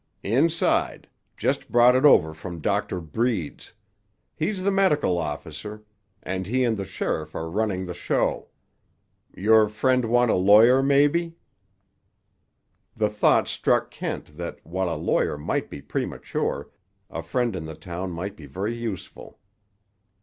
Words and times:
"Inside. 0.23 1.07
Just 1.37 1.71
brought 1.71 1.95
it 1.95 2.05
over 2.05 2.33
from 2.33 2.59
Doctor 2.59 2.99
Breed's. 2.99 3.73
He's 4.35 4.63
the 4.63 4.71
medical 4.71 5.19
officer, 5.19 5.83
and 6.23 6.47
he 6.47 6.63
and 6.63 6.75
the 6.75 6.85
sheriff 6.85 7.35
are 7.35 7.47
running 7.47 7.85
the 7.85 7.93
show. 7.93 8.47
Your 9.37 9.69
friend 9.69 10.05
want 10.05 10.31
a 10.31 10.33
lawyer, 10.33 10.81
maybe?" 10.81 11.35
The 12.95 13.09
thought 13.09 13.47
struck 13.47 13.91
Kent 13.91 14.37
that, 14.37 14.57
while 14.65 14.89
a 14.89 14.97
lawyer 14.97 15.37
might 15.37 15.69
be 15.69 15.83
premature, 15.83 16.71
a 17.11 17.21
friend 17.21 17.55
in 17.55 17.65
the 17.65 17.75
town 17.75 18.09
might 18.11 18.35
be 18.35 18.47
very 18.47 18.75
useful. 18.75 19.37